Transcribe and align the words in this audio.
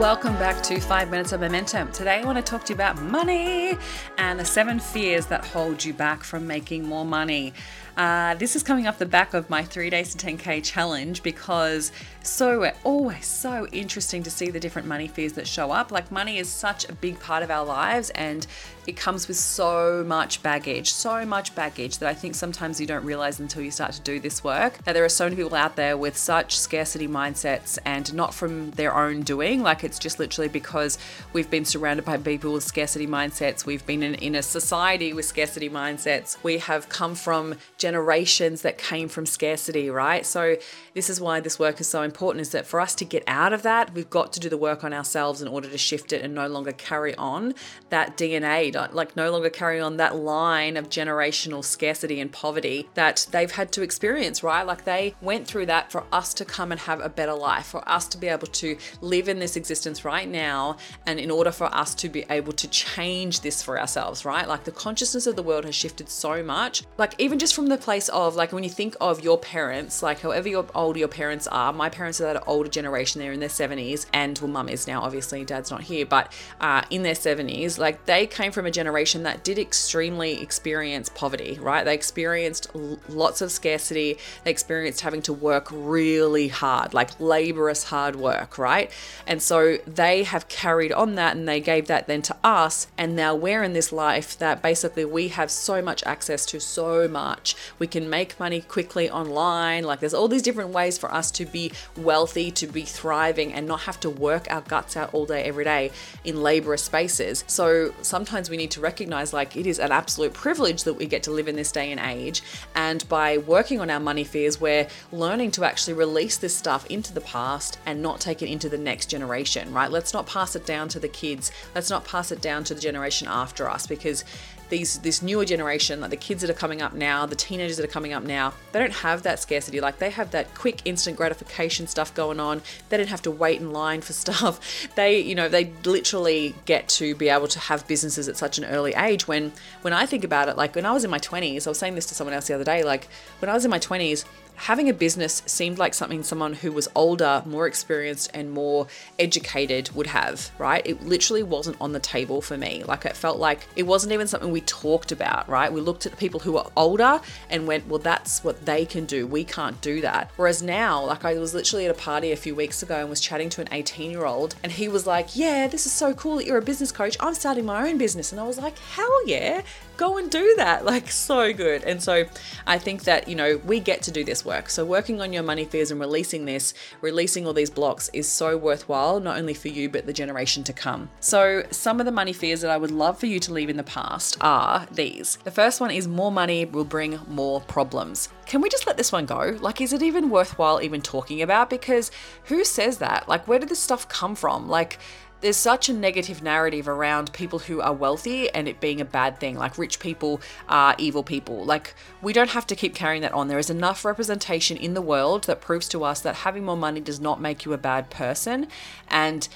Welcome 0.00 0.32
back 0.36 0.62
to 0.62 0.80
5 0.80 1.10
Minutes 1.10 1.32
of 1.32 1.42
Momentum. 1.42 1.92
Today 1.92 2.20
I 2.20 2.24
want 2.24 2.38
to 2.38 2.42
talk 2.42 2.64
to 2.64 2.72
you 2.72 2.74
about 2.74 3.02
money 3.02 3.76
and 4.16 4.40
the 4.40 4.46
seven 4.46 4.80
fears 4.80 5.26
that 5.26 5.44
hold 5.44 5.84
you 5.84 5.92
back 5.92 6.24
from 6.24 6.46
making 6.46 6.88
more 6.88 7.04
money. 7.04 7.52
Uh, 7.96 8.34
this 8.34 8.56
is 8.56 8.62
coming 8.62 8.86
off 8.86 8.98
the 8.98 9.06
back 9.06 9.34
of 9.34 9.48
my 9.50 9.62
three 9.62 9.90
days 9.90 10.14
to 10.14 10.26
10k 10.26 10.62
challenge 10.62 11.22
because 11.22 11.92
so 12.22 12.70
always 12.84 13.26
so 13.26 13.66
interesting 13.68 14.22
to 14.22 14.30
see 14.30 14.50
the 14.50 14.60
different 14.60 14.86
money 14.86 15.08
fears 15.08 15.32
that 15.34 15.46
show 15.46 15.70
up. 15.70 15.90
Like 15.90 16.10
money 16.10 16.38
is 16.38 16.48
such 16.48 16.88
a 16.88 16.92
big 16.92 17.18
part 17.20 17.42
of 17.42 17.50
our 17.50 17.64
lives 17.64 18.10
and 18.10 18.46
it 18.86 18.96
comes 18.96 19.28
with 19.28 19.36
so 19.36 20.04
much 20.06 20.42
baggage, 20.42 20.92
so 20.92 21.24
much 21.24 21.54
baggage 21.54 21.98
that 21.98 22.08
I 22.08 22.14
think 22.14 22.34
sometimes 22.34 22.80
you 22.80 22.86
don't 22.86 23.04
realize 23.04 23.38
until 23.38 23.62
you 23.62 23.70
start 23.70 23.92
to 23.92 24.00
do 24.00 24.18
this 24.18 24.42
work. 24.42 24.78
That 24.84 24.94
there 24.94 25.04
are 25.04 25.08
so 25.08 25.26
many 25.26 25.36
people 25.36 25.54
out 25.54 25.76
there 25.76 25.96
with 25.96 26.16
such 26.16 26.58
scarcity 26.58 27.06
mindsets 27.06 27.78
and 27.84 28.12
not 28.14 28.34
from 28.34 28.72
their 28.72 28.94
own 28.96 29.22
doing. 29.22 29.62
Like 29.62 29.84
it's 29.84 29.98
just 29.98 30.18
literally 30.18 30.48
because 30.48 30.98
we've 31.32 31.50
been 31.50 31.64
surrounded 31.64 32.04
by 32.04 32.16
people 32.18 32.52
with 32.52 32.64
scarcity 32.64 33.06
mindsets. 33.06 33.64
We've 33.64 33.84
been 33.86 34.02
in, 34.02 34.14
in 34.16 34.34
a 34.34 34.42
society 34.42 35.12
with 35.12 35.24
scarcity 35.24 35.70
mindsets. 35.70 36.36
We 36.42 36.58
have 36.58 36.88
come 36.88 37.14
from 37.14 37.54
generations 37.90 38.62
that 38.62 38.78
came 38.78 39.08
from 39.08 39.26
scarcity, 39.26 39.90
right? 39.90 40.24
So 40.24 40.56
this 40.94 41.10
is 41.10 41.20
why 41.20 41.40
this 41.40 41.58
work 41.58 41.80
is 41.80 41.88
so 41.88 42.02
important 42.02 42.40
is 42.42 42.50
that 42.50 42.64
for 42.64 42.80
us 42.80 42.94
to 42.94 43.04
get 43.04 43.24
out 43.26 43.52
of 43.52 43.62
that, 43.62 43.92
we've 43.94 44.08
got 44.08 44.32
to 44.34 44.40
do 44.40 44.48
the 44.48 44.56
work 44.56 44.84
on 44.84 44.92
ourselves 44.92 45.42
in 45.42 45.48
order 45.48 45.68
to 45.68 45.76
shift 45.76 46.12
it 46.12 46.22
and 46.22 46.32
no 46.32 46.46
longer 46.46 46.70
carry 46.70 47.16
on 47.16 47.52
that 47.88 48.16
DNA, 48.16 48.60
like 48.94 49.16
no 49.16 49.32
longer 49.32 49.50
carry 49.50 49.80
on 49.80 49.96
that 49.96 50.14
line 50.14 50.76
of 50.76 50.88
generational 50.88 51.64
scarcity 51.64 52.20
and 52.20 52.30
poverty 52.30 52.88
that 52.94 53.26
they've 53.32 53.50
had 53.50 53.72
to 53.72 53.82
experience, 53.82 54.44
right? 54.44 54.62
Like 54.62 54.84
they 54.84 55.16
went 55.20 55.48
through 55.48 55.66
that 55.66 55.90
for 55.90 56.04
us 56.12 56.32
to 56.34 56.44
come 56.44 56.70
and 56.70 56.80
have 56.82 57.00
a 57.00 57.08
better 57.08 57.34
life, 57.34 57.66
for 57.66 57.82
us 57.88 58.06
to 58.08 58.18
be 58.18 58.28
able 58.28 58.46
to 58.46 58.76
live 59.00 59.28
in 59.28 59.40
this 59.40 59.56
existence 59.56 60.04
right 60.04 60.28
now, 60.28 60.76
and 61.06 61.18
in 61.18 61.28
order 61.28 61.50
for 61.50 61.74
us 61.74 61.92
to 61.96 62.08
be 62.08 62.24
able 62.30 62.52
to 62.52 62.68
change 62.68 63.40
this 63.40 63.60
for 63.60 63.80
ourselves, 63.80 64.24
right? 64.24 64.46
Like 64.46 64.62
the 64.62 64.70
consciousness 64.70 65.26
of 65.26 65.34
the 65.34 65.42
world 65.42 65.64
has 65.64 65.74
shifted 65.74 66.08
so 66.08 66.40
much. 66.44 66.84
Like 66.96 67.14
even 67.18 67.40
just 67.40 67.54
from 67.54 67.66
the 67.70 67.78
place 67.78 68.08
of 68.10 68.36
like 68.36 68.52
when 68.52 68.64
you 68.64 68.70
think 68.70 68.96
of 69.00 69.22
your 69.22 69.38
parents, 69.38 70.02
like 70.02 70.20
however 70.20 70.48
your 70.48 70.66
older 70.74 70.98
your 70.98 71.08
parents 71.08 71.46
are, 71.46 71.72
my 71.72 71.88
parents 71.88 72.20
are 72.20 72.32
that 72.32 72.42
older 72.46 72.68
generation, 72.68 73.20
they're 73.20 73.32
in 73.32 73.40
their 73.40 73.48
70s, 73.48 74.06
and 74.12 74.38
well, 74.38 74.48
mum 74.48 74.68
is 74.68 74.86
now, 74.86 75.02
obviously, 75.02 75.44
dad's 75.44 75.70
not 75.70 75.82
here, 75.82 76.06
but 76.06 76.32
uh, 76.60 76.82
in 76.90 77.02
their 77.02 77.14
70s, 77.14 77.78
like 77.78 78.04
they 78.06 78.26
came 78.26 78.52
from 78.52 78.66
a 78.66 78.70
generation 78.70 79.22
that 79.22 79.42
did 79.42 79.58
extremely 79.58 80.40
experience 80.40 81.08
poverty, 81.08 81.58
right? 81.60 81.84
They 81.84 81.94
experienced 81.94 82.68
lots 83.08 83.40
of 83.40 83.50
scarcity, 83.50 84.18
they 84.44 84.50
experienced 84.50 85.00
having 85.00 85.22
to 85.22 85.32
work 85.32 85.68
really 85.70 86.48
hard, 86.48 86.94
like 86.94 87.18
laborious 87.18 87.84
hard 87.84 88.16
work, 88.16 88.58
right? 88.58 88.90
And 89.26 89.42
so 89.42 89.78
they 89.86 90.24
have 90.24 90.48
carried 90.48 90.92
on 90.92 91.14
that 91.14 91.36
and 91.36 91.48
they 91.48 91.60
gave 91.60 91.86
that 91.86 92.06
then 92.06 92.22
to 92.22 92.36
us, 92.44 92.86
and 92.98 93.16
now 93.16 93.34
we're 93.34 93.62
in 93.62 93.72
this 93.72 93.92
life 93.92 94.38
that 94.38 94.62
basically 94.62 95.04
we 95.04 95.28
have 95.28 95.50
so 95.50 95.80
much 95.80 96.02
access 96.04 96.44
to 96.46 96.60
so 96.60 97.08
much. 97.08 97.54
We 97.78 97.86
can 97.86 98.08
make 98.08 98.38
money 98.38 98.60
quickly 98.60 99.10
online, 99.10 99.84
like 99.84 100.00
there's 100.00 100.14
all 100.14 100.28
these 100.28 100.42
different 100.42 100.70
ways 100.70 100.98
for 100.98 101.12
us 101.12 101.30
to 101.32 101.44
be 101.44 101.72
wealthy, 101.96 102.50
to 102.52 102.66
be 102.66 102.82
thriving, 102.82 103.52
and 103.52 103.66
not 103.66 103.80
have 103.80 104.00
to 104.00 104.10
work 104.10 104.46
our 104.50 104.60
guts 104.62 104.96
out 104.96 105.12
all 105.14 105.26
day, 105.26 105.42
every 105.44 105.64
day 105.64 105.90
in 106.24 106.42
laborious 106.42 106.82
spaces. 106.82 107.44
So 107.46 107.94
sometimes 108.02 108.50
we 108.50 108.56
need 108.56 108.70
to 108.72 108.80
recognize 108.80 109.32
like 109.32 109.56
it 109.56 109.66
is 109.66 109.78
an 109.78 109.92
absolute 109.92 110.32
privilege 110.32 110.84
that 110.84 110.94
we 110.94 111.06
get 111.06 111.22
to 111.24 111.30
live 111.30 111.48
in 111.48 111.56
this 111.56 111.72
day 111.72 111.90
and 111.90 112.00
age. 112.00 112.42
And 112.74 113.08
by 113.08 113.38
working 113.38 113.80
on 113.80 113.90
our 113.90 114.00
money 114.00 114.24
fears, 114.24 114.60
we're 114.60 114.86
learning 115.12 115.50
to 115.52 115.64
actually 115.64 115.94
release 115.94 116.36
this 116.36 116.56
stuff 116.56 116.86
into 116.86 117.12
the 117.12 117.20
past 117.20 117.78
and 117.86 118.02
not 118.02 118.20
take 118.20 118.42
it 118.42 118.48
into 118.48 118.68
the 118.68 118.78
next 118.78 119.06
generation, 119.06 119.72
right? 119.72 119.90
Let's 119.90 120.12
not 120.12 120.26
pass 120.26 120.56
it 120.56 120.66
down 120.66 120.88
to 120.90 121.00
the 121.00 121.08
kids. 121.08 121.52
Let's 121.74 121.90
not 121.90 122.04
pass 122.04 122.32
it 122.32 122.40
down 122.40 122.64
to 122.64 122.74
the 122.74 122.80
generation 122.80 123.28
after 123.28 123.68
us 123.68 123.86
because 123.86 124.24
these 124.70 124.98
this 125.00 125.22
newer 125.22 125.44
generation, 125.44 126.00
like 126.00 126.10
the 126.10 126.16
kids 126.16 126.40
that 126.40 126.50
are 126.50 126.54
coming 126.54 126.80
up 126.80 126.94
now, 126.94 127.26
the 127.26 127.36
teenagers 127.36 127.76
that 127.76 127.84
are 127.84 127.92
coming 127.92 128.12
up 128.12 128.22
now, 128.22 128.54
they 128.72 128.78
don't 128.78 128.92
have 128.92 129.22
that 129.24 129.40
scarcity. 129.40 129.80
Like 129.80 129.98
they 129.98 130.10
have 130.10 130.30
that 130.30 130.54
quick 130.54 130.82
instant 130.84 131.16
gratification 131.16 131.86
stuff 131.86 132.14
going 132.14 132.40
on. 132.40 132.62
They 132.88 132.96
don't 132.96 133.08
have 133.08 133.22
to 133.22 133.30
wait 133.30 133.60
in 133.60 133.72
line 133.72 134.00
for 134.00 134.12
stuff. 134.24 134.60
They, 134.94 135.20
you 135.20 135.34
know, 135.34 135.48
they 135.48 135.72
literally 135.84 136.54
get 136.64 136.88
to 136.90 137.14
be 137.14 137.28
able 137.28 137.48
to 137.48 137.58
have 137.58 137.86
businesses 137.86 138.28
at 138.28 138.36
such 138.36 138.58
an 138.58 138.64
early 138.64 138.94
age 138.94 139.28
when 139.28 139.52
when 139.82 139.92
I 139.92 140.06
think 140.06 140.24
about 140.24 140.48
it, 140.48 140.56
like 140.56 140.74
when 140.74 140.86
I 140.86 140.92
was 140.92 141.04
in 141.04 141.10
my 141.10 141.18
20s, 141.18 141.66
I 141.66 141.70
was 141.70 141.78
saying 141.78 141.94
this 141.94 142.06
to 142.06 142.14
someone 142.14 142.34
else 142.34 142.46
the 142.46 142.54
other 142.54 142.64
day, 142.64 142.82
like 142.82 143.08
when 143.40 143.48
I 143.48 143.54
was 143.54 143.64
in 143.64 143.70
my 143.70 143.78
20s, 143.78 144.24
having 144.60 144.90
a 144.90 144.92
business 144.92 145.42
seemed 145.46 145.78
like 145.78 145.94
something 145.94 146.22
someone 146.22 146.52
who 146.52 146.70
was 146.70 146.86
older, 146.94 147.42
more 147.46 147.66
experienced, 147.66 148.30
and 148.34 148.50
more 148.50 148.86
educated 149.18 149.90
would 149.94 150.06
have, 150.06 150.50
right? 150.58 150.86
It 150.86 151.02
literally 151.02 151.42
wasn't 151.42 151.78
on 151.80 151.92
the 151.92 151.98
table 151.98 152.42
for 152.42 152.58
me. 152.58 152.84
Like 152.84 153.06
it 153.06 153.16
felt 153.16 153.38
like 153.38 153.66
it 153.74 153.84
wasn't 153.84 154.12
even 154.12 154.26
something 154.26 154.50
we 154.50 154.60
talked 154.60 155.12
about, 155.12 155.48
right? 155.48 155.72
We 155.72 155.80
looked 155.80 156.04
at 156.04 156.12
the 156.12 156.18
people 156.18 156.40
who 156.40 156.52
were 156.52 156.66
older 156.76 157.22
and 157.48 157.66
went, 157.66 157.88
well, 157.88 158.00
that's 158.00 158.44
what 158.44 158.66
they 158.66 158.84
can 158.84 159.06
do. 159.06 159.26
We 159.26 159.44
can't 159.44 159.80
do 159.80 160.02
that. 160.02 160.30
Whereas 160.36 160.62
now, 160.62 161.06
like 161.06 161.24
I 161.24 161.38
was 161.38 161.54
literally 161.54 161.86
at 161.86 161.90
a 161.90 161.94
party 161.94 162.32
a 162.32 162.36
few 162.36 162.54
weeks 162.54 162.82
ago 162.82 163.00
and 163.00 163.08
was 163.08 163.20
chatting 163.20 163.48
to 163.50 163.62
an 163.62 163.68
18 163.72 164.10
year 164.10 164.26
old, 164.26 164.56
and 164.62 164.70
he 164.70 164.88
was 164.88 165.06
like, 165.06 165.34
yeah, 165.34 165.68
this 165.68 165.86
is 165.86 165.92
so 165.92 166.12
cool 166.12 166.36
that 166.36 166.44
you're 166.44 166.58
a 166.58 166.62
business 166.62 166.92
coach. 166.92 167.16
I'm 167.18 167.34
starting 167.34 167.64
my 167.64 167.88
own 167.88 167.96
business. 167.96 168.30
And 168.30 168.38
I 168.38 168.44
was 168.44 168.58
like, 168.58 168.78
hell 168.78 169.26
yeah, 169.26 169.62
go 170.00 170.16
and 170.16 170.30
do 170.30 170.54
that. 170.56 170.84
Like, 170.90 171.10
so 171.10 171.52
good. 171.52 171.84
And 171.84 172.02
so 172.02 172.24
I 172.66 172.78
think 172.78 173.04
that, 173.04 173.28
you 173.28 173.36
know, 173.36 173.60
we 173.64 173.78
get 173.78 174.02
to 174.02 174.10
do 174.10 174.24
this 174.24 174.44
work. 174.44 174.70
So, 174.70 174.84
working 174.84 175.20
on 175.20 175.32
your 175.32 175.44
money 175.44 175.64
fears 175.64 175.92
and 175.92 176.00
releasing 176.00 176.46
this, 176.46 176.74
releasing 177.00 177.46
all 177.46 177.52
these 177.52 177.70
blocks 177.70 178.10
is 178.12 178.26
so 178.26 178.56
worthwhile, 178.56 179.20
not 179.20 179.38
only 179.38 179.54
for 179.54 179.68
you, 179.68 179.88
but 179.88 180.06
the 180.06 180.12
generation 180.12 180.64
to 180.64 180.72
come. 180.72 181.10
So, 181.20 181.62
some 181.70 182.00
of 182.00 182.06
the 182.06 182.12
money 182.12 182.32
fears 182.32 182.62
that 182.62 182.70
I 182.70 182.76
would 182.76 182.90
love 182.90 183.20
for 183.20 183.26
you 183.26 183.38
to 183.40 183.52
leave 183.52 183.68
in 183.68 183.76
the 183.76 183.84
past 183.84 184.36
are 184.40 184.86
these. 184.90 185.38
The 185.44 185.50
first 185.52 185.80
one 185.80 185.92
is 185.92 186.08
more 186.08 186.32
money 186.32 186.64
will 186.64 186.84
bring 186.84 187.20
more 187.28 187.60
problems. 187.60 188.30
Can 188.46 188.62
we 188.62 188.68
just 188.68 188.86
let 188.88 188.96
this 188.96 189.12
one 189.12 189.26
go? 189.26 189.56
Like, 189.60 189.80
is 189.80 189.92
it 189.92 190.02
even 190.02 190.28
worthwhile 190.30 190.82
even 190.82 191.02
talking 191.02 191.40
about? 191.42 191.70
Because 191.70 192.10
who 192.44 192.64
says 192.64 192.98
that? 192.98 193.28
Like, 193.28 193.46
where 193.46 193.60
did 193.60 193.68
this 193.68 193.78
stuff 193.78 194.08
come 194.08 194.34
from? 194.34 194.68
Like, 194.68 194.98
there's 195.40 195.56
such 195.56 195.88
a 195.88 195.92
negative 195.92 196.42
narrative 196.42 196.88
around 196.88 197.32
people 197.32 197.60
who 197.60 197.80
are 197.80 197.94
wealthy 197.94 198.50
and 198.50 198.68
it 198.68 198.80
being 198.80 199.00
a 199.00 199.04
bad 199.04 199.38
thing. 199.40 199.56
Like 199.56 199.78
rich 199.78 199.98
people 199.98 200.40
are 200.68 200.94
evil 200.98 201.22
people. 201.22 201.64
Like 201.64 201.94
we 202.20 202.32
don't 202.32 202.50
have 202.50 202.66
to 202.68 202.76
keep 202.76 202.94
carrying 202.94 203.22
that 203.22 203.32
on. 203.32 203.48
There 203.48 203.58
is 203.58 203.70
enough 203.70 204.04
representation 204.04 204.76
in 204.76 204.94
the 204.94 205.02
world 205.02 205.44
that 205.44 205.60
proves 205.60 205.88
to 205.90 206.04
us 206.04 206.20
that 206.20 206.36
having 206.36 206.64
more 206.64 206.76
money 206.76 207.00
does 207.00 207.20
not 207.20 207.40
make 207.40 207.64
you 207.64 207.72
a 207.72 207.78
bad 207.78 208.10
person. 208.10 208.68
And, 209.08 209.48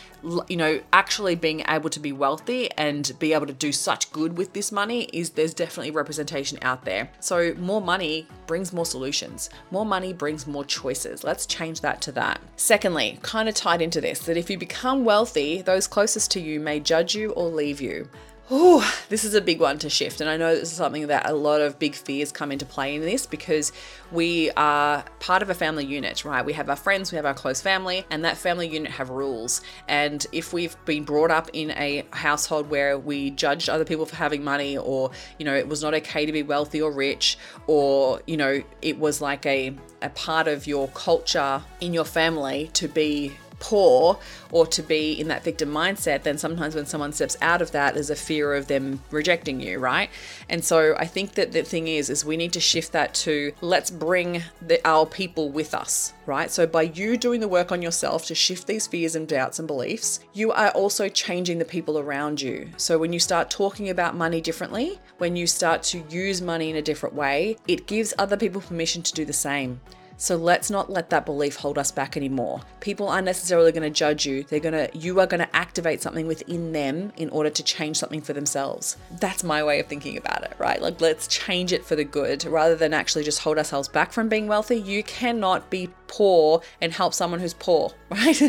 you 0.48 0.56
know, 0.56 0.80
actually 0.92 1.34
being 1.34 1.62
able 1.68 1.90
to 1.90 2.00
be 2.00 2.12
wealthy 2.12 2.70
and 2.72 3.12
be 3.18 3.32
able 3.32 3.46
to 3.46 3.52
do 3.52 3.72
such 3.72 4.10
good 4.12 4.36
with 4.38 4.52
this 4.52 4.72
money 4.72 5.04
is 5.12 5.30
there's 5.30 5.54
definitely 5.54 5.90
representation 5.90 6.58
out 6.62 6.84
there. 6.84 7.10
So 7.20 7.54
more 7.58 7.82
money 7.82 8.26
brings 8.46 8.72
more 8.72 8.86
solutions. 8.86 9.50
More 9.70 9.84
money 9.86 10.12
brings 10.12 10.46
more 10.46 10.64
choices. 10.64 11.24
Let's 11.24 11.46
change 11.46 11.80
that 11.82 12.00
to 12.02 12.12
that. 12.12 12.40
Secondly, 12.56 13.18
kind 13.22 13.48
of 13.48 13.54
tied 13.54 13.82
into 13.82 14.00
this, 14.00 14.20
that 14.20 14.36
if 14.36 14.48
you 14.48 14.58
become 14.58 15.04
wealthy, 15.04 15.62
those 15.62 15.86
closest 15.86 16.30
to 16.32 16.40
you 16.40 16.60
may 16.60 16.80
judge 16.80 17.14
you 17.14 17.30
or 17.32 17.48
leave 17.48 17.80
you. 17.80 18.08
Oh, 18.50 18.86
this 19.08 19.24
is 19.24 19.32
a 19.32 19.40
big 19.40 19.58
one 19.58 19.78
to 19.78 19.88
shift. 19.88 20.20
And 20.20 20.28
I 20.28 20.36
know 20.36 20.54
this 20.54 20.70
is 20.70 20.76
something 20.76 21.06
that 21.06 21.30
a 21.30 21.32
lot 21.32 21.62
of 21.62 21.78
big 21.78 21.94
fears 21.94 22.30
come 22.30 22.52
into 22.52 22.66
play 22.66 22.94
in 22.94 23.00
this 23.00 23.24
because 23.24 23.72
we 24.12 24.50
are 24.50 25.02
part 25.18 25.40
of 25.40 25.48
a 25.48 25.54
family 25.54 25.86
unit, 25.86 26.26
right? 26.26 26.44
We 26.44 26.52
have 26.52 26.68
our 26.68 26.76
friends, 26.76 27.10
we 27.10 27.16
have 27.16 27.24
our 27.24 27.32
close 27.32 27.62
family, 27.62 28.04
and 28.10 28.22
that 28.26 28.36
family 28.36 28.68
unit 28.68 28.92
have 28.92 29.08
rules. 29.08 29.62
And 29.88 30.26
if 30.30 30.52
we've 30.52 30.76
been 30.84 31.04
brought 31.04 31.30
up 31.30 31.48
in 31.54 31.70
a 31.70 32.04
household 32.10 32.68
where 32.68 32.98
we 32.98 33.30
judged 33.30 33.70
other 33.70 33.84
people 33.86 34.04
for 34.04 34.16
having 34.16 34.44
money, 34.44 34.76
or, 34.76 35.10
you 35.38 35.46
know, 35.46 35.54
it 35.54 35.66
was 35.66 35.82
not 35.82 35.94
okay 35.94 36.26
to 36.26 36.32
be 36.32 36.42
wealthy 36.42 36.82
or 36.82 36.92
rich, 36.92 37.38
or, 37.66 38.20
you 38.26 38.36
know, 38.36 38.62
it 38.82 38.98
was 38.98 39.22
like 39.22 39.46
a, 39.46 39.74
a 40.02 40.10
part 40.10 40.48
of 40.48 40.66
your 40.66 40.88
culture 40.88 41.62
in 41.80 41.94
your 41.94 42.04
family 42.04 42.68
to 42.74 42.88
be 42.88 43.32
poor 43.64 44.18
or 44.52 44.66
to 44.66 44.82
be 44.82 45.12
in 45.12 45.28
that 45.28 45.42
victim 45.42 45.70
mindset, 45.70 46.22
then 46.22 46.36
sometimes 46.36 46.74
when 46.74 46.84
someone 46.84 47.12
steps 47.12 47.34
out 47.40 47.62
of 47.62 47.72
that, 47.72 47.94
there's 47.94 48.10
a 48.10 48.16
fear 48.16 48.54
of 48.54 48.66
them 48.66 49.00
rejecting 49.10 49.58
you, 49.58 49.78
right? 49.78 50.10
And 50.50 50.62
so 50.62 50.94
I 50.98 51.06
think 51.06 51.32
that 51.32 51.52
the 51.52 51.62
thing 51.62 51.88
is, 51.88 52.10
is 52.10 52.26
we 52.26 52.36
need 52.36 52.52
to 52.52 52.60
shift 52.60 52.92
that 52.92 53.14
to 53.14 53.52
let's 53.62 53.90
bring 53.90 54.42
the, 54.60 54.86
our 54.86 55.06
people 55.06 55.48
with 55.48 55.74
us, 55.74 56.12
right? 56.26 56.50
So 56.50 56.66
by 56.66 56.82
you 56.82 57.16
doing 57.16 57.40
the 57.40 57.48
work 57.48 57.72
on 57.72 57.80
yourself 57.80 58.26
to 58.26 58.34
shift 58.34 58.66
these 58.66 58.86
fears 58.86 59.16
and 59.16 59.26
doubts 59.26 59.58
and 59.58 59.66
beliefs, 59.66 60.20
you 60.34 60.52
are 60.52 60.70
also 60.70 61.08
changing 61.08 61.58
the 61.58 61.64
people 61.64 61.98
around 61.98 62.42
you. 62.42 62.68
So 62.76 62.98
when 62.98 63.14
you 63.14 63.18
start 63.18 63.50
talking 63.50 63.88
about 63.88 64.14
money 64.14 64.42
differently, 64.42 65.00
when 65.16 65.36
you 65.36 65.46
start 65.46 65.82
to 65.84 66.04
use 66.10 66.42
money 66.42 66.68
in 66.68 66.76
a 66.76 66.82
different 66.82 67.14
way, 67.14 67.56
it 67.66 67.86
gives 67.86 68.12
other 68.18 68.36
people 68.36 68.60
permission 68.60 69.02
to 69.02 69.12
do 69.14 69.24
the 69.24 69.32
same. 69.32 69.80
So 70.16 70.36
let's 70.36 70.70
not 70.70 70.90
let 70.90 71.10
that 71.10 71.26
belief 71.26 71.56
hold 71.56 71.78
us 71.78 71.90
back 71.90 72.16
anymore. 72.16 72.60
People 72.80 73.08
aren't 73.08 73.24
necessarily 73.24 73.72
going 73.72 73.82
to 73.82 73.90
judge 73.90 74.26
you. 74.26 74.44
They're 74.44 74.60
going 74.60 74.72
to 74.72 74.96
you 74.96 75.20
are 75.20 75.26
going 75.26 75.40
to 75.40 75.56
activate 75.56 76.02
something 76.02 76.26
within 76.26 76.72
them 76.72 77.12
in 77.16 77.28
order 77.30 77.50
to 77.50 77.62
change 77.62 77.96
something 77.96 78.20
for 78.20 78.32
themselves. 78.32 78.96
That's 79.20 79.44
my 79.44 79.62
way 79.62 79.80
of 79.80 79.86
thinking 79.86 80.16
about 80.16 80.44
it, 80.44 80.54
right? 80.58 80.80
Like 80.80 81.00
let's 81.00 81.26
change 81.26 81.72
it 81.72 81.84
for 81.84 81.96
the 81.96 82.04
good 82.04 82.44
rather 82.44 82.76
than 82.76 82.94
actually 82.94 83.24
just 83.24 83.40
hold 83.40 83.58
ourselves 83.58 83.88
back 83.88 84.12
from 84.12 84.28
being 84.28 84.46
wealthy. 84.46 84.76
You 84.76 85.02
cannot 85.02 85.70
be 85.70 85.90
poor 86.14 86.62
and 86.80 86.92
help 86.92 87.12
someone 87.12 87.40
who's 87.40 87.54
poor, 87.54 87.92
right? 88.10 88.40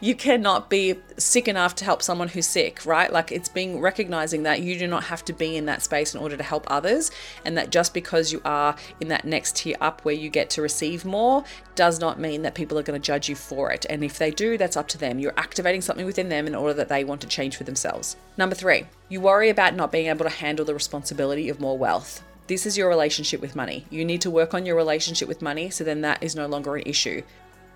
you 0.00 0.14
cannot 0.14 0.68
be 0.68 0.96
sick 1.16 1.46
enough 1.46 1.76
to 1.76 1.84
help 1.84 2.02
someone 2.02 2.26
who's 2.26 2.48
sick, 2.48 2.84
right? 2.84 3.12
Like 3.12 3.30
it's 3.30 3.48
being 3.48 3.80
recognizing 3.80 4.42
that 4.42 4.60
you 4.60 4.76
do 4.76 4.88
not 4.88 5.04
have 5.04 5.24
to 5.26 5.32
be 5.32 5.56
in 5.56 5.66
that 5.66 5.82
space 5.82 6.14
in 6.14 6.20
order 6.20 6.36
to 6.36 6.42
help 6.42 6.66
others, 6.68 7.12
and 7.44 7.56
that 7.56 7.70
just 7.70 7.94
because 7.94 8.32
you 8.32 8.42
are 8.44 8.74
in 9.00 9.06
that 9.08 9.24
next 9.24 9.56
tier 9.56 9.76
up 9.80 10.04
where 10.04 10.14
you 10.14 10.30
get 10.30 10.50
to 10.50 10.62
receive 10.62 11.04
more 11.04 11.44
does 11.76 12.00
not 12.00 12.18
mean 12.18 12.42
that 12.42 12.54
people 12.54 12.76
are 12.76 12.82
going 12.82 13.00
to 13.00 13.06
judge 13.06 13.28
you 13.28 13.36
for 13.36 13.70
it. 13.70 13.86
And 13.88 14.02
if 14.02 14.18
they 14.18 14.32
do, 14.32 14.58
that's 14.58 14.76
up 14.76 14.88
to 14.88 14.98
them. 14.98 15.20
You're 15.20 15.38
activating 15.38 15.80
something 15.80 16.04
within 16.04 16.28
them 16.28 16.48
in 16.48 16.56
order 16.56 16.74
that 16.74 16.88
they 16.88 17.04
want 17.04 17.20
to 17.20 17.28
change 17.28 17.56
for 17.56 17.64
themselves. 17.64 18.16
Number 18.36 18.56
three, 18.56 18.86
you 19.08 19.20
worry 19.20 19.48
about 19.48 19.76
not 19.76 19.92
being 19.92 20.08
able 20.08 20.24
to 20.24 20.30
handle 20.30 20.64
the 20.64 20.74
responsibility 20.74 21.48
of 21.48 21.60
more 21.60 21.78
wealth. 21.78 22.22
This 22.48 22.66
is 22.66 22.76
your 22.76 22.88
relationship 22.88 23.40
with 23.40 23.56
money. 23.56 23.86
You 23.88 24.04
need 24.04 24.20
to 24.22 24.30
work 24.30 24.52
on 24.52 24.66
your 24.66 24.76
relationship 24.76 25.28
with 25.28 25.42
money 25.42 25.70
so 25.70 25.84
then 25.84 26.00
that 26.00 26.22
is 26.22 26.34
no 26.34 26.46
longer 26.46 26.76
an 26.76 26.82
issue. 26.86 27.22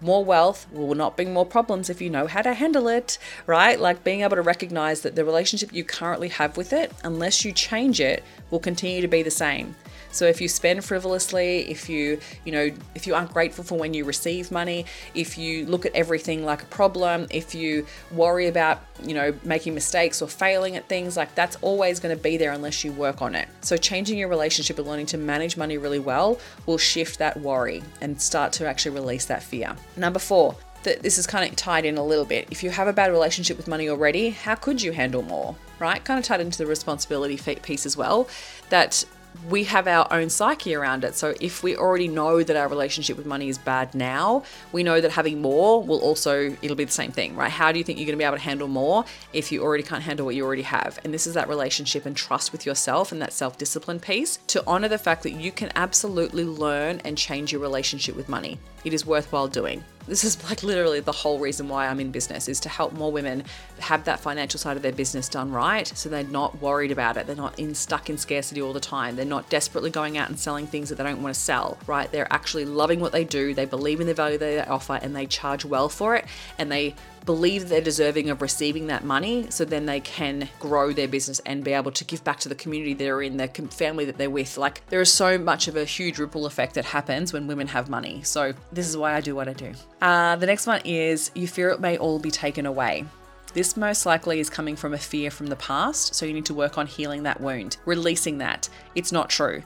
More 0.01 0.25
wealth 0.25 0.67
will 0.73 0.95
not 0.95 1.17
bring 1.17 1.33
more 1.33 1.47
problems 1.47 1.89
if 1.89 2.03
you 2.03 2.11
know 2.11 2.27
how 2.27 2.43
to 2.43 2.53
handle 2.53 2.87
it, 2.89 3.19
right? 3.47 3.81
Like 3.81 4.05
being 4.05 4.21
able 4.21 4.37
to 4.37 4.43
recognize 4.43 5.01
that 5.03 5.15
the 5.15 5.25
relationship 5.25 5.73
you 5.73 5.85
currently 5.85 6.29
have 6.29 6.57
with 6.57 6.73
it, 6.73 6.93
unless 7.03 7.45
you 7.45 7.53
change 7.53 8.01
it, 8.01 8.23
will 8.51 8.61
continue 8.61 9.01
to 9.01 9.09
be 9.09 9.23
the 9.23 9.31
same. 9.31 9.75
So 10.17 10.27
if 10.27 10.41
you 10.41 10.49
spend 10.49 10.85
frivolously, 10.85 11.71
if 11.71 11.89
you, 11.89 12.19
you 12.45 12.53
know, 12.53 12.71
if 12.95 13.07
you 13.07 13.15
aren't 13.15 13.33
grateful 13.33 13.65
for 13.65 13.79
when 13.79 13.93
you 13.93 14.05
receive 14.05 14.51
money, 14.51 14.87
if 15.15 15.37
you 15.37 15.67
look 15.67 15.85
at 15.85 15.95
everything 15.95 16.45
like 16.45 16.63
a 16.63 16.67
problem, 16.67 17.27
if 17.31 17.55
you 17.55 17.87
worry 18.13 18.49
about, 18.49 18.81
you 19.05 19.15
know, 19.15 19.35
making 19.45 19.75
mistakes 19.75 20.23
or 20.23 20.29
failing 20.29 20.77
at 20.77 20.89
things, 20.89 21.17
like 21.17 21.35
that's 21.35 21.57
always 21.61 22.01
going 22.01 22.17
to 22.17 22.23
be 22.23 22.37
there 22.37 22.53
unless 22.53 22.83
you 22.83 22.93
work 22.93 23.21
on 23.21 23.35
it. 23.35 23.49
So 23.61 23.77
changing 23.77 24.19
your 24.19 24.29
relationship 24.29 24.79
and 24.79 24.89
learning 24.89 25.07
to 25.07 25.19
manage 25.19 25.57
money 25.57 25.77
really 25.77 25.99
well 25.99 26.39
will 26.65 26.79
shift 26.79 27.19
that 27.19 27.39
worry 27.41 27.83
and 28.01 28.21
start 28.21 28.53
to 28.55 28.67
actually 28.67 28.95
release 28.95 29.27
that 29.27 29.43
fear. 29.43 29.77
Number 29.97 30.19
4, 30.19 30.57
that 30.85 31.03
this 31.03 31.19
is 31.19 31.27
kind 31.27 31.49
of 31.49 31.57
tied 31.57 31.85
in 31.85 31.99
a 31.99 32.05
little 32.05 32.25
bit. 32.25 32.49
If 32.51 32.63
you 32.63 32.71
have 32.71 32.89
a 32.89 32.93
bad 32.93 33.11
relationship 33.11 33.57
with 33.57 33.69
money 33.69 33.89
already, 33.89 34.31
how 34.31 34.55
could 34.55 34.81
you 34.81 34.93
handle 34.93 35.23
more? 35.23 35.55
Right? 35.79 36.03
Kind 36.03 36.19
of 36.19 36.25
tied 36.25 36.41
into 36.41 36.57
the 36.57 36.67
responsibility 36.67 37.37
piece 37.37 37.85
as 37.85 37.97
well. 37.97 38.29
That 38.71 39.05
we 39.49 39.65
have 39.65 39.87
our 39.87 40.07
own 40.13 40.29
psyche 40.29 40.75
around 40.75 41.05
it. 41.05 41.15
So 41.15 41.35
if 41.41 41.63
we 41.63 41.77
already 41.77 42.09
know 42.09 42.43
that 42.43 42.57
our 42.57 42.69
relationship 42.69 43.17
with 43.17 43.27
money 43.27 43.49
is 43.49 43.59
bad 43.59 43.95
now, 43.95 44.43
we 44.73 44.83
know 44.83 45.01
that 45.01 45.13
having 45.13 45.41
more 45.41 45.83
will 45.83 46.01
also 46.01 46.57
it'll 46.63 46.77
be 46.77 46.85
the 46.85 46.93
same 46.93 47.13
thing, 47.13 47.37
right? 47.37 47.51
How 47.51 47.73
do 47.73 47.79
you 47.79 47.85
think 47.85 47.99
you're 47.99 48.07
going 48.07 48.19
to 48.19 48.23
be 48.23 48.25
able 48.25 48.37
to 48.37 48.43
handle 48.43 48.69
more 48.69 49.05
if 49.33 49.53
you 49.53 49.63
already 49.63 49.83
can't 49.83 50.03
handle 50.03 50.27
what 50.27 50.35
you 50.35 50.45
already 50.45 50.63
have? 50.63 50.99
And 51.05 51.13
this 51.13 51.27
is 51.27 51.35
that 51.35 51.49
relationship 51.49 52.07
and 52.07 52.17
trust 52.17 52.53
with 52.53 52.67
yourself 52.67 53.13
and 53.13 53.21
that 53.23 53.33
self-discipline 53.33 54.01
piece 54.01 54.39
to 54.49 54.63
honor 54.67 54.89
the 54.89 54.99
fact 54.99 55.23
that 55.23 55.33
you 55.33 55.53
can 55.53 55.71
absolutely 55.77 56.45
learn 56.45 57.01
and 57.05 57.17
change 57.17 57.53
your 57.53 57.61
relationship 57.61 58.17
with 58.17 58.29
money. 58.29 58.59
It 58.87 58.95
is 58.95 59.05
worthwhile 59.05 59.49
doing. 59.49 59.83
This 60.07 60.23
is 60.23 60.49
like 60.49 60.63
literally 60.63 61.01
the 61.01 61.11
whole 61.11 61.41
reason 61.41 61.69
why 61.69 61.89
I'm 61.89 61.99
in 61.99 62.13
business 62.13 62.47
is 62.47 62.61
to 62.61 62.69
help 62.69 62.93
more 62.93 63.11
women 63.11 63.43
have 63.81 64.05
that 64.05 64.21
financial 64.21 64.61
side 64.61 64.77
of 64.77 64.83
their 64.85 64.93
business 64.93 65.29
done 65.29 65.51
right 65.51 65.89
so 65.89 66.09
they're 66.09 66.23
not 66.23 66.63
worried 66.63 66.93
about 66.93 67.17
it. 67.17 67.27
They're 67.27 67.35
not 67.35 67.59
in 67.59 67.75
stuck 67.75 68.09
in 68.09 68.17
scarcity 68.17 68.63
all 68.63 68.73
the 68.73 68.79
time. 68.79 69.17
They're 69.17 69.25
not 69.25 69.51
desperately 69.51 69.91
going 69.91 70.17
out 70.17 70.29
and 70.29 70.39
selling 70.39 70.69
things 70.69 70.89
that 70.89 70.95
they 70.99 71.03
don't 71.03 71.21
want 71.21 71.35
to 71.35 71.41
sell, 71.41 71.79
right? 71.89 72.09
They're 72.13 72.33
actually 72.33 72.65
loving 72.65 73.01
what 73.01 73.11
they 73.11 73.25
do. 73.25 73.55
They 73.55 73.65
believe 73.65 74.01
in 74.01 74.07
the 74.07 74.15
value 74.15 74.39
they 74.39 74.61
offer 74.61 75.01
and 75.03 75.17
they 75.17 75.27
charge 75.27 75.65
well 75.65 75.89
for 75.89 76.15
it 76.15 76.25
and 76.57 76.71
they 76.71 76.95
believe 77.27 77.69
they're 77.69 77.81
deserving 77.81 78.31
of 78.31 78.41
receiving 78.41 78.87
that 78.87 79.05
money 79.05 79.47
so 79.51 79.65
then 79.65 79.85
they 79.85 80.01
can 80.01 80.49
grow 80.61 80.93
their 80.93 81.09
business 81.09 81.41
and 81.41 81.65
be 81.65 81.73
able 81.73 81.91
to 81.91 82.05
give 82.05 82.25
back 82.25 82.39
to 82.41 82.49
the 82.49 82.55
community 82.55 82.95
they're 82.95 83.21
in, 83.21 83.37
their 83.37 83.49
family 83.49 84.05
that 84.05 84.17
they're 84.17 84.31
with. 84.31 84.57
Like 84.57 84.87
there 84.89 85.01
is 85.01 85.13
so 85.13 85.37
much 85.37 85.69
of 85.69 85.77
a 85.77 85.85
huge 85.85 86.19
ripple 86.19 86.47
effect 86.47 86.75
that 86.75 86.85
happens 86.85 87.33
when 87.33 87.47
women 87.47 87.67
have 87.67 87.91
money. 87.91 88.23
So 88.23 88.55
this 88.73 88.89
is 88.89 88.97
why 88.97 89.15
I 89.15 89.21
do 89.21 89.35
what 89.35 89.49
I 89.49 89.53
do. 89.53 89.73
Uh, 90.01 90.37
the 90.37 90.47
next 90.47 90.67
one 90.67 90.81
is 90.85 91.31
you 91.35 91.49
fear 91.49 91.71
it 91.71 91.81
may 91.81 91.99
all 91.99 92.19
be 92.19 92.31
taken 92.31 92.65
away. 92.65 93.05
This 93.53 93.77
most 93.77 94.07
likely 94.07 94.39
is 94.39 94.51
coming 94.51 94.77
from 94.77 94.93
a 94.95 94.99
fear 94.99 95.31
from 95.31 95.47
the 95.47 95.57
past, 95.57 96.15
so 96.15 96.27
you 96.27 96.35
need 96.35 96.45
to 96.45 96.55
work 96.55 96.77
on 96.77 96.87
healing 96.87 97.23
that 97.23 97.41
wound, 97.41 97.79
releasing 97.87 98.39
that. 98.39 98.69
It's 98.95 99.13
not 99.13 99.31
true. 99.31 99.63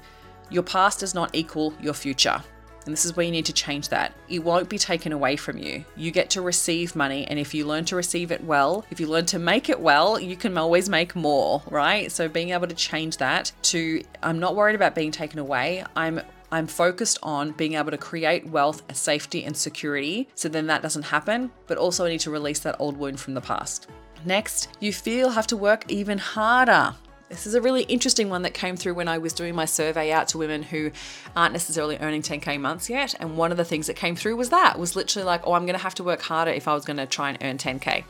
Your 0.48 0.62
past 0.62 1.00
does 1.00 1.12
not 1.14 1.30
equal 1.34 1.74
your 1.80 1.94
future. 1.94 2.40
And 2.90 2.96
this 2.96 3.04
is 3.04 3.14
where 3.14 3.24
you 3.24 3.30
need 3.30 3.46
to 3.46 3.52
change 3.52 3.88
that. 3.90 4.12
It 4.28 4.40
won't 4.40 4.68
be 4.68 4.76
taken 4.76 5.12
away 5.12 5.36
from 5.36 5.56
you. 5.56 5.84
You 5.94 6.10
get 6.10 6.28
to 6.30 6.42
receive 6.42 6.96
money. 6.96 7.24
And 7.28 7.38
if 7.38 7.54
you 7.54 7.64
learn 7.64 7.84
to 7.84 7.94
receive 7.94 8.32
it 8.32 8.42
well, 8.42 8.84
if 8.90 8.98
you 8.98 9.06
learn 9.06 9.26
to 9.26 9.38
make 9.38 9.68
it 9.68 9.78
well, 9.78 10.18
you 10.18 10.34
can 10.34 10.58
always 10.58 10.88
make 10.88 11.14
more, 11.14 11.62
right? 11.70 12.10
So 12.10 12.28
being 12.28 12.50
able 12.50 12.66
to 12.66 12.74
change 12.74 13.18
that 13.18 13.52
to, 13.62 14.02
I'm 14.24 14.40
not 14.40 14.56
worried 14.56 14.74
about 14.74 14.96
being 14.96 15.12
taken 15.12 15.38
away. 15.38 15.84
I'm 15.94 16.20
I'm 16.50 16.66
focused 16.66 17.20
on 17.22 17.52
being 17.52 17.74
able 17.74 17.92
to 17.92 17.96
create 17.96 18.44
wealth, 18.48 18.82
safety, 18.92 19.44
and 19.44 19.56
security 19.56 20.28
so 20.34 20.48
then 20.48 20.66
that 20.66 20.82
doesn't 20.82 21.04
happen, 21.04 21.52
but 21.68 21.78
also 21.78 22.06
I 22.06 22.08
need 22.08 22.20
to 22.22 22.32
release 22.32 22.58
that 22.58 22.74
old 22.80 22.96
wound 22.96 23.20
from 23.20 23.34
the 23.34 23.40
past. 23.40 23.88
Next, 24.24 24.68
you 24.80 24.92
feel 24.92 25.30
have 25.30 25.46
to 25.46 25.56
work 25.56 25.84
even 25.92 26.18
harder. 26.18 26.96
This 27.30 27.46
is 27.46 27.54
a 27.54 27.60
really 27.60 27.84
interesting 27.84 28.28
one 28.28 28.42
that 28.42 28.54
came 28.54 28.76
through 28.76 28.94
when 28.94 29.06
I 29.06 29.18
was 29.18 29.32
doing 29.32 29.54
my 29.54 29.64
survey 29.64 30.10
out 30.10 30.26
to 30.28 30.38
women 30.38 30.64
who 30.64 30.90
aren't 31.36 31.52
necessarily 31.52 31.96
earning 32.00 32.22
10k 32.22 32.60
months 32.60 32.90
yet. 32.90 33.14
And 33.20 33.36
one 33.36 33.52
of 33.52 33.56
the 33.56 33.64
things 33.64 33.86
that 33.86 33.94
came 33.94 34.16
through 34.16 34.34
was 34.34 34.50
that 34.50 34.80
was 34.80 34.96
literally 34.96 35.24
like, 35.24 35.46
oh, 35.46 35.52
I'm 35.52 35.64
going 35.64 35.76
to 35.76 35.82
have 35.82 35.94
to 35.94 36.04
work 36.04 36.22
harder 36.22 36.50
if 36.50 36.66
I 36.66 36.74
was 36.74 36.84
going 36.84 36.96
to 36.96 37.06
try 37.06 37.30
and 37.30 37.38
earn 37.40 37.56
10k. 37.56 38.02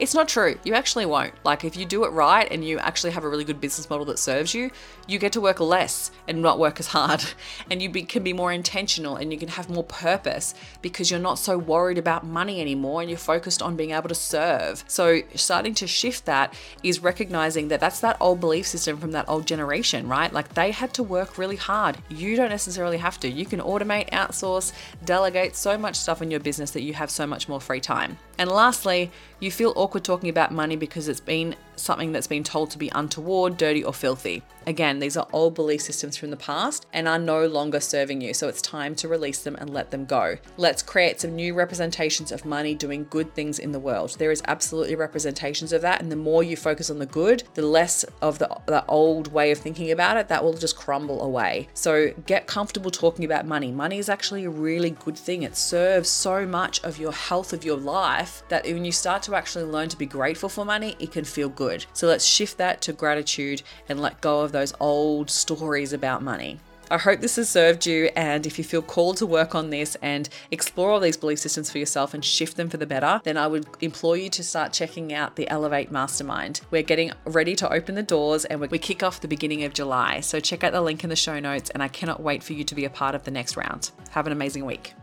It's 0.00 0.14
not 0.14 0.28
true. 0.28 0.58
You 0.64 0.72
actually 0.72 1.04
won't. 1.04 1.34
Like, 1.44 1.62
if 1.62 1.76
you 1.76 1.84
do 1.84 2.04
it 2.04 2.08
right 2.08 2.50
and 2.50 2.64
you 2.64 2.78
actually 2.78 3.10
have 3.10 3.22
a 3.22 3.28
really 3.28 3.44
good 3.44 3.60
business 3.60 3.90
model 3.90 4.06
that 4.06 4.18
serves 4.18 4.54
you, 4.54 4.70
you 5.06 5.18
get 5.18 5.32
to 5.32 5.42
work 5.42 5.60
less 5.60 6.10
and 6.26 6.40
not 6.40 6.58
work 6.58 6.80
as 6.80 6.88
hard. 6.88 7.22
And 7.70 7.82
you 7.82 7.90
be, 7.90 8.02
can 8.02 8.22
be 8.22 8.32
more 8.32 8.50
intentional 8.50 9.16
and 9.16 9.32
you 9.32 9.38
can 9.38 9.48
have 9.48 9.68
more 9.68 9.84
purpose 9.84 10.54
because 10.82 11.10
you're 11.10 11.20
not 11.20 11.38
so 11.38 11.58
worried 11.58 11.98
about 11.98 12.24
money 12.24 12.60
anymore 12.60 13.00
and 13.00 13.10
you're 13.10 13.18
focused 13.18 13.60
on 13.60 13.76
being 13.76 13.90
able 13.90 14.08
to 14.08 14.14
serve. 14.14 14.82
So, 14.88 15.20
starting 15.34 15.74
to 15.74 15.86
shift 15.86 16.24
that 16.24 16.54
is 16.82 17.00
recognizing 17.00 17.68
that 17.68 17.80
that's 17.80 18.00
that 18.00 18.16
old 18.20 18.40
belief 18.40 18.66
system 18.66 18.96
from 18.96 19.12
that 19.12 19.28
old 19.28 19.46
generation, 19.46 20.08
right? 20.08 20.32
Like, 20.32 20.54
they 20.54 20.70
had 20.70 20.94
to 20.94 21.02
work 21.02 21.36
really 21.36 21.56
hard. 21.56 21.98
You 22.08 22.34
don't 22.36 22.48
necessarily 22.48 22.96
have 22.96 23.20
to. 23.20 23.28
You 23.28 23.44
can 23.44 23.60
automate, 23.60 24.10
outsource, 24.10 24.72
delegate 25.04 25.54
so 25.54 25.76
much 25.76 25.96
stuff 25.96 26.22
in 26.22 26.30
your 26.30 26.40
business 26.40 26.70
that 26.72 26.82
you 26.82 26.94
have 26.94 27.10
so 27.10 27.26
much 27.26 27.48
more 27.48 27.60
free 27.60 27.80
time. 27.80 28.16
And 28.38 28.50
lastly, 28.50 29.10
you 29.40 29.50
feel 29.50 29.72
awkward 29.74 30.04
talking 30.04 30.28
about 30.28 30.52
money 30.52 30.76
because 30.76 31.08
it's 31.08 31.20
been 31.20 31.56
something 31.80 32.12
that's 32.12 32.26
been 32.26 32.44
told 32.44 32.70
to 32.70 32.78
be 32.78 32.90
untoward, 32.94 33.56
dirty, 33.56 33.82
or 33.82 33.92
filthy. 33.92 34.42
Again, 34.66 34.98
these 34.98 35.16
are 35.16 35.26
old 35.32 35.54
belief 35.54 35.80
systems 35.80 36.16
from 36.16 36.30
the 36.30 36.36
past 36.36 36.86
and 36.92 37.08
are 37.08 37.18
no 37.18 37.46
longer 37.46 37.80
serving 37.80 38.20
you, 38.20 38.34
so 38.34 38.46
it's 38.46 38.60
time 38.60 38.94
to 38.96 39.08
release 39.08 39.42
them 39.42 39.56
and 39.56 39.70
let 39.70 39.90
them 39.90 40.04
go. 40.04 40.36
Let's 40.56 40.82
create 40.82 41.20
some 41.20 41.34
new 41.34 41.54
representations 41.54 42.30
of 42.30 42.44
money 42.44 42.74
doing 42.74 43.06
good 43.08 43.34
things 43.34 43.58
in 43.58 43.72
the 43.72 43.78
world. 43.78 44.16
There 44.18 44.30
is 44.30 44.42
absolutely 44.46 44.96
representations 44.96 45.72
of 45.72 45.82
that, 45.82 46.02
and 46.02 46.12
the 46.12 46.16
more 46.16 46.42
you 46.42 46.56
focus 46.56 46.90
on 46.90 46.98
the 46.98 47.06
good, 47.06 47.44
the 47.54 47.62
less 47.62 48.04
of 48.20 48.38
the, 48.38 48.54
the 48.66 48.84
old 48.86 49.32
way 49.32 49.50
of 49.50 49.58
thinking 49.58 49.90
about 49.90 50.16
it 50.16 50.28
that 50.28 50.44
will 50.44 50.52
just 50.52 50.76
crumble 50.76 51.22
away. 51.22 51.68
So 51.74 52.12
get 52.26 52.46
comfortable 52.46 52.90
talking 52.90 53.24
about 53.24 53.46
money. 53.46 53.72
Money 53.72 53.98
is 53.98 54.08
actually 54.08 54.44
a 54.44 54.50
really 54.50 54.90
good 54.90 55.16
thing. 55.16 55.42
It 55.42 55.56
serves 55.56 56.10
so 56.10 56.46
much 56.46 56.82
of 56.84 56.98
your 56.98 57.12
health 57.12 57.52
of 57.52 57.64
your 57.64 57.78
life 57.78 58.42
that 58.50 58.64
when 58.64 58.84
you 58.84 58.92
start 58.92 59.22
to 59.24 59.34
actually 59.34 59.64
learn 59.64 59.88
to 59.88 59.96
be 59.96 60.06
grateful 60.06 60.48
for 60.48 60.64
money, 60.64 60.96
it 60.98 61.12
can 61.12 61.24
feel 61.24 61.48
good 61.48 61.69
good. 61.70 61.86
So 61.92 62.06
let's 62.06 62.24
shift 62.24 62.58
that 62.58 62.80
to 62.82 62.92
gratitude 62.92 63.62
and 63.88 64.00
let 64.00 64.20
go 64.20 64.40
of 64.40 64.52
those 64.52 64.72
old 64.80 65.30
stories 65.30 65.92
about 65.92 66.22
money. 66.22 66.58
I 66.92 66.98
hope 66.98 67.20
this 67.20 67.36
has 67.36 67.48
served 67.48 67.86
you. 67.86 68.10
And 68.16 68.44
if 68.46 68.58
you 68.58 68.64
feel 68.64 68.82
called 68.82 69.16
to 69.18 69.26
work 69.26 69.54
on 69.54 69.70
this 69.70 69.96
and 70.02 70.28
explore 70.50 70.90
all 70.90 70.98
these 70.98 71.16
belief 71.16 71.38
systems 71.38 71.70
for 71.70 71.78
yourself 71.78 72.14
and 72.14 72.24
shift 72.24 72.56
them 72.56 72.68
for 72.68 72.78
the 72.78 72.86
better, 72.86 73.20
then 73.22 73.36
I 73.36 73.46
would 73.46 73.66
implore 73.80 74.16
you 74.16 74.28
to 74.30 74.42
start 74.42 74.72
checking 74.72 75.12
out 75.12 75.36
the 75.36 75.48
Elevate 75.48 75.92
Mastermind. 75.92 76.62
We're 76.72 76.82
getting 76.82 77.12
ready 77.24 77.54
to 77.56 77.72
open 77.72 77.94
the 77.94 78.02
doors 78.02 78.44
and 78.44 78.60
we 78.60 78.78
kick 78.80 79.04
off 79.04 79.20
the 79.20 79.28
beginning 79.28 79.62
of 79.62 79.72
July. 79.72 80.18
So 80.18 80.40
check 80.40 80.64
out 80.64 80.72
the 80.72 80.80
link 80.80 81.04
in 81.04 81.10
the 81.10 81.16
show 81.16 81.38
notes. 81.38 81.70
And 81.70 81.80
I 81.80 81.88
cannot 81.88 82.20
wait 82.20 82.42
for 82.42 82.54
you 82.54 82.64
to 82.64 82.74
be 82.74 82.84
a 82.84 82.90
part 82.90 83.14
of 83.14 83.22
the 83.22 83.30
next 83.30 83.56
round. 83.56 83.92
Have 84.10 84.26
an 84.26 84.32
amazing 84.32 84.64
week. 84.64 84.94